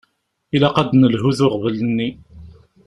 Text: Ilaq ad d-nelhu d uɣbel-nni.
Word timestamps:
Ilaq 0.55 0.75
ad 0.77 0.87
d-nelhu 0.89 1.31
d 1.37 1.39
uɣbel-nni. 1.45 2.09